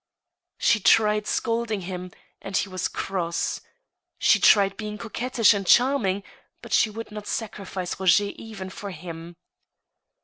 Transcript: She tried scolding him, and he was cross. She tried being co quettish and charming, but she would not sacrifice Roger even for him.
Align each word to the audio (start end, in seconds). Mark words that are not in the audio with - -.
She 0.57 0.79
tried 0.79 1.27
scolding 1.27 1.81
him, 1.81 2.09
and 2.41 2.57
he 2.57 2.67
was 2.67 2.87
cross. 2.87 3.61
She 4.17 4.39
tried 4.39 4.75
being 4.75 4.97
co 4.97 5.09
quettish 5.09 5.53
and 5.53 5.63
charming, 5.67 6.23
but 6.63 6.73
she 6.73 6.89
would 6.89 7.11
not 7.11 7.27
sacrifice 7.27 7.99
Roger 7.99 8.31
even 8.35 8.71
for 8.71 8.89
him. 8.89 9.35